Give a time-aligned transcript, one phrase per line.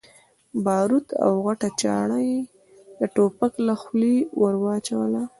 [0.63, 2.39] باروت او غټه چره يې
[2.99, 5.23] د ټوپک له خولې ور واچوله.